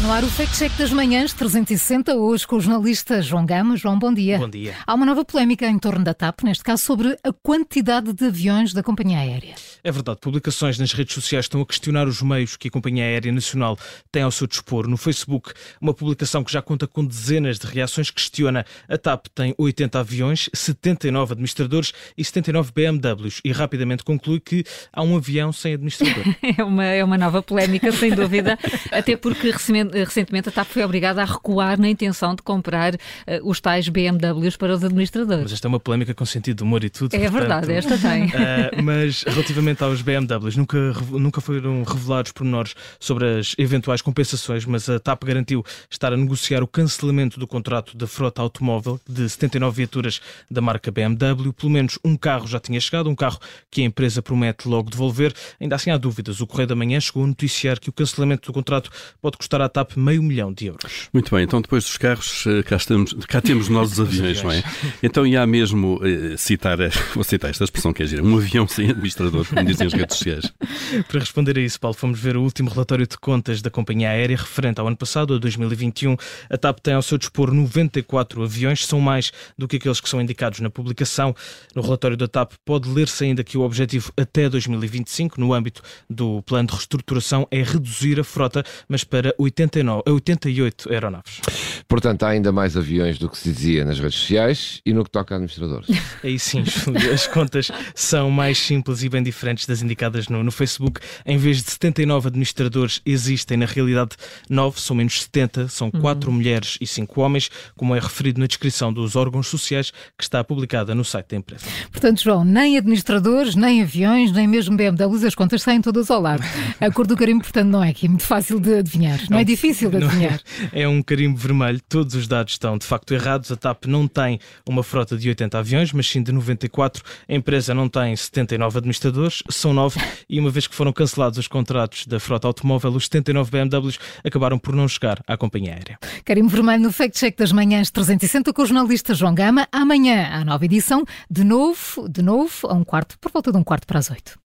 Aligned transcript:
no 0.00 0.12
ar 0.12 0.22
o 0.22 0.28
Fact 0.28 0.56
Check 0.56 0.72
das 0.76 0.92
Manhãs 0.92 1.32
360, 1.32 2.14
hoje 2.14 2.46
com 2.46 2.56
o 2.56 2.60
jornalista 2.60 3.20
João 3.20 3.44
Gama. 3.44 3.76
João, 3.76 3.98
bom 3.98 4.12
dia. 4.12 4.38
Bom 4.38 4.48
dia. 4.48 4.74
Há 4.86 4.94
uma 4.94 5.04
nova 5.04 5.24
polémica 5.24 5.66
em 5.66 5.78
torno 5.78 6.04
da 6.04 6.14
TAP, 6.14 6.42
neste 6.44 6.62
caso 6.62 6.84
sobre 6.84 7.16
a 7.24 7.32
quantidade 7.42 8.12
de 8.12 8.26
aviões 8.26 8.72
da 8.72 8.82
companhia 8.82 9.18
aérea. 9.18 9.54
É 9.82 9.90
verdade, 9.90 10.18
publicações 10.20 10.78
nas 10.78 10.92
redes 10.92 11.14
sociais 11.14 11.46
estão 11.46 11.60
a 11.62 11.66
questionar 11.66 12.06
os 12.06 12.22
meios 12.22 12.56
que 12.56 12.68
a 12.68 12.70
Companhia 12.70 13.04
Aérea 13.04 13.32
Nacional 13.32 13.76
tem 14.12 14.22
ao 14.22 14.30
seu 14.30 14.46
dispor. 14.46 14.86
No 14.86 14.96
Facebook, 14.96 15.52
uma 15.80 15.94
publicação 15.94 16.44
que 16.44 16.52
já 16.52 16.62
conta 16.62 16.86
com 16.86 17.04
dezenas 17.04 17.58
de 17.58 17.66
reações 17.66 18.10
questiona 18.10 18.64
a 18.88 18.98
TAP 18.98 19.26
tem 19.34 19.54
80 19.58 19.98
aviões, 19.98 20.48
79 20.54 21.32
administradores 21.32 21.92
e 22.16 22.24
79 22.24 22.72
BMWs 22.72 23.40
e 23.44 23.50
rapidamente 23.52 24.04
conclui 24.04 24.38
que 24.38 24.64
há 24.92 25.02
um 25.02 25.16
avião 25.16 25.52
sem 25.52 25.74
administrador. 25.74 26.24
é, 26.56 26.62
uma, 26.62 26.84
é 26.84 27.02
uma 27.02 27.18
nova 27.18 27.42
polémica, 27.42 27.90
sem 27.90 28.14
dúvida. 28.14 28.58
Até 28.92 29.16
porque 29.16 29.48
recentemente 29.92 30.48
a 30.48 30.52
TAP 30.52 30.68
foi 30.68 30.84
obrigada 30.84 31.22
a 31.22 31.24
recuar 31.24 31.78
na 31.80 31.88
intenção 31.88 32.34
de 32.34 32.42
comprar 32.42 32.94
uh, 32.94 32.98
os 33.42 33.60
tais 33.60 33.88
BMWs 33.88 34.56
para 34.56 34.74
os 34.74 34.84
administradores. 34.84 35.44
Mas 35.44 35.52
esta 35.52 35.66
é 35.66 35.70
uma 35.70 35.80
polémica 35.80 36.14
com 36.14 36.24
sentido 36.24 36.58
de 36.58 36.62
humor 36.62 36.84
e 36.84 36.90
tudo. 36.90 37.14
É 37.14 37.18
portanto, 37.18 37.38
verdade, 37.38 37.72
esta 37.72 37.98
tem. 37.98 38.26
Uh, 38.26 38.82
mas 38.82 39.22
relativamente 39.22 39.82
aos 39.82 40.02
BMWs, 40.02 40.56
nunca, 40.56 40.78
nunca 41.10 41.40
foram 41.40 41.82
revelados 41.82 42.32
pormenores 42.32 42.74
sobre 42.98 43.38
as 43.38 43.54
eventuais 43.58 44.02
compensações, 44.02 44.64
mas 44.64 44.88
a 44.88 44.98
TAP 44.98 45.24
garantiu 45.24 45.64
estar 45.90 46.12
a 46.12 46.16
negociar 46.16 46.62
o 46.62 46.66
cancelamento 46.66 47.38
do 47.38 47.46
contrato 47.46 47.96
da 47.96 48.06
frota 48.06 48.42
automóvel 48.42 49.00
de 49.08 49.28
79 49.28 49.76
viaturas 49.76 50.20
da 50.50 50.60
marca 50.60 50.90
BMW. 50.90 51.52
Pelo 51.52 51.70
menos 51.70 51.98
um 52.04 52.16
carro 52.16 52.46
já 52.46 52.60
tinha 52.60 52.80
chegado, 52.80 53.08
um 53.08 53.14
carro 53.14 53.38
que 53.70 53.82
a 53.82 53.84
empresa 53.84 54.22
promete 54.22 54.68
logo 54.68 54.90
devolver. 54.90 55.32
Ainda 55.60 55.76
assim 55.76 55.90
há 55.90 55.96
dúvidas. 55.96 56.40
O 56.40 56.46
Correio 56.46 56.68
da 56.68 56.74
Manhã 56.74 57.00
chegou 57.00 57.24
a 57.24 57.26
noticiar 57.26 57.78
que 57.78 57.88
o 57.88 57.92
cancelamento 57.92 58.46
do 58.46 58.52
contrato 58.52 58.90
pode 59.20 59.36
custar 59.36 59.60
à 59.60 59.68
TAP 59.68 59.77
meio 59.96 60.22
milhão 60.22 60.52
de 60.52 60.66
euros. 60.66 61.08
Muito 61.12 61.34
bem, 61.34 61.44
então 61.44 61.60
depois 61.60 61.84
dos 61.84 61.96
carros, 61.96 62.44
eh, 62.46 62.62
cá, 62.62 62.76
estamos, 62.76 63.12
cá 63.26 63.40
temos 63.40 63.68
nós 63.68 63.92
os 63.92 64.00
aviões, 64.00 64.42
não 64.42 64.50
é? 64.50 64.62
Então 65.02 65.26
ia 65.26 65.46
mesmo 65.46 66.00
eh, 66.04 66.36
citar, 66.36 66.78
vou 67.14 67.24
citar 67.24 67.50
esta 67.50 67.64
expressão 67.64 67.92
que 67.92 68.02
é 68.02 68.06
gira, 68.06 68.22
um 68.22 68.36
avião 68.36 68.66
sem 68.66 68.90
administrador, 68.90 69.46
como 69.46 69.64
dizem 69.64 69.86
as 69.86 69.92
redes 69.92 70.16
sociais. 70.16 70.52
Para 71.08 71.20
responder 71.20 71.58
a 71.58 71.60
isso, 71.60 71.78
Paulo, 71.80 71.94
fomos 71.94 72.18
ver 72.18 72.36
o 72.36 72.42
último 72.42 72.70
relatório 72.70 73.06
de 73.06 73.16
contas 73.18 73.62
da 73.62 73.70
companhia 73.70 74.10
aérea 74.10 74.36
referente 74.36 74.80
ao 74.80 74.86
ano 74.86 74.96
passado, 74.96 75.34
a 75.34 75.38
2021. 75.38 76.16
A 76.50 76.56
TAP 76.56 76.80
tem 76.80 76.94
ao 76.94 77.02
seu 77.02 77.18
dispor 77.18 77.52
94 77.52 78.42
aviões, 78.42 78.86
são 78.86 79.00
mais 79.00 79.32
do 79.56 79.66
que 79.66 79.76
aqueles 79.76 80.00
que 80.00 80.08
são 80.08 80.20
indicados 80.20 80.60
na 80.60 80.70
publicação. 80.70 81.34
No 81.74 81.82
relatório 81.82 82.16
da 82.16 82.28
TAP 82.28 82.52
pode 82.64 82.88
ler-se 82.88 83.24
ainda 83.24 83.44
que 83.44 83.58
o 83.58 83.62
objetivo 83.62 84.12
até 84.16 84.48
2025, 84.48 85.40
no 85.40 85.52
âmbito 85.52 85.82
do 86.08 86.42
plano 86.42 86.68
de 86.68 86.74
reestruturação, 86.74 87.46
é 87.50 87.62
reduzir 87.62 88.20
a 88.20 88.24
frota, 88.24 88.64
mas 88.88 89.04
para 89.04 89.34
89, 89.68 90.02
88 90.06 90.92
aeronaves. 90.92 91.40
Portanto, 91.86 92.24
há 92.24 92.28
ainda 92.28 92.50
mais 92.52 92.76
aviões 92.76 93.18
do 93.18 93.28
que 93.28 93.38
se 93.38 93.50
dizia 93.50 93.84
nas 93.84 93.98
redes 93.98 94.18
sociais 94.18 94.80
e 94.84 94.92
no 94.92 95.04
que 95.04 95.10
toca 95.10 95.34
a 95.34 95.36
administradores. 95.36 95.88
Aí 96.24 96.38
sim, 96.38 96.64
as 97.12 97.26
contas 97.26 97.70
são 97.94 98.30
mais 98.30 98.58
simples 98.58 99.02
e 99.02 99.08
bem 99.08 99.22
diferentes 99.22 99.66
das 99.66 99.82
indicadas 99.82 100.28
no, 100.28 100.42
no 100.42 100.50
Facebook. 100.50 101.00
Em 101.24 101.36
vez 101.36 101.62
de 101.62 101.70
79 101.70 102.28
administradores, 102.28 103.00
existem 103.06 103.56
na 103.56 103.66
realidade 103.66 104.16
9, 104.48 104.80
são 104.80 104.96
menos 104.96 105.22
70, 105.22 105.68
são 105.68 105.90
4 105.90 106.28
uhum. 106.28 106.36
mulheres 106.36 106.78
e 106.80 106.86
5 106.86 107.20
homens, 107.20 107.50
como 107.76 107.94
é 107.94 108.00
referido 108.00 108.40
na 108.40 108.46
descrição 108.46 108.92
dos 108.92 109.16
órgãos 109.16 109.46
sociais 109.46 109.90
que 110.16 110.24
está 110.24 110.42
publicada 110.42 110.94
no 110.94 111.04
site 111.04 111.28
da 111.30 111.36
empresa. 111.36 111.64
Portanto, 111.90 112.22
João, 112.22 112.44
nem 112.44 112.76
administradores, 112.76 113.54
nem 113.54 113.82
aviões, 113.82 114.32
nem 114.32 114.46
mesmo 114.46 114.76
BMWs, 114.76 115.24
as 115.24 115.34
contas 115.34 115.62
saem 115.62 115.80
todas 115.80 116.10
ao 116.10 116.20
lado. 116.20 116.42
A 116.80 116.90
cor 116.90 117.06
do 117.06 117.16
carimbo, 117.16 117.42
portanto, 117.42 117.68
não 117.68 117.82
é 117.82 117.90
aqui 117.90 118.08
muito 118.08 118.24
fácil 118.24 118.60
de 118.60 118.78
adivinhar. 118.78 119.18
Não, 119.22 119.26
não 119.30 119.38
é 119.38 119.44
difícil 119.44 119.57
de 119.60 119.96
adivinhar. 119.96 120.40
É, 120.72 120.82
é 120.82 120.88
um 120.88 121.02
carimbo 121.02 121.36
vermelho, 121.36 121.80
todos 121.88 122.14
os 122.14 122.26
dados 122.26 122.54
estão 122.54 122.78
de 122.78 122.86
facto 122.86 123.12
errados. 123.12 123.50
A 123.50 123.56
TAP 123.56 123.86
não 123.86 124.06
tem 124.06 124.38
uma 124.66 124.82
frota 124.82 125.16
de 125.16 125.28
80 125.28 125.58
aviões, 125.58 125.92
mas 125.92 126.08
sim 126.08 126.22
de 126.22 126.32
94. 126.32 127.02
A 127.28 127.34
empresa 127.34 127.74
não 127.74 127.88
tem 127.88 128.14
79 128.14 128.78
administradores, 128.78 129.42
são 129.50 129.72
9 129.72 130.00
e 130.28 130.38
uma 130.38 130.50
vez 130.50 130.66
que 130.66 130.74
foram 130.74 130.92
cancelados 130.92 131.38
os 131.38 131.48
contratos 131.48 132.06
da 132.06 132.20
frota 132.20 132.46
automóvel, 132.46 132.92
os 132.92 133.04
79 133.04 133.50
BMWs 133.50 133.98
acabaram 134.24 134.58
por 134.58 134.74
não 134.74 134.88
chegar 134.88 135.22
à 135.26 135.36
companhia 135.36 135.74
aérea. 135.74 135.98
Carimbo 136.24 136.48
vermelho 136.48 136.82
no 136.82 136.92
Fact 136.92 137.18
Check 137.18 137.36
das 137.36 137.52
Manhãs 137.52 137.90
360 137.90 138.52
com 138.52 138.62
o 138.62 138.66
jornalista 138.66 139.14
João 139.14 139.34
Gama. 139.34 139.68
Amanhã, 139.72 140.28
a 140.32 140.44
nova 140.44 140.64
edição, 140.64 141.04
de 141.30 141.44
novo, 141.44 142.08
de 142.08 142.22
novo, 142.22 142.68
a 142.68 142.74
um 142.74 142.84
quarto, 142.84 143.18
por 143.18 143.30
volta 143.32 143.52
de 143.52 143.58
um 143.58 143.64
quarto 143.64 143.86
para 143.86 143.98
as 143.98 144.10
oito. 144.10 144.38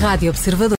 Rádio 0.00 0.30
Observador. 0.30 0.76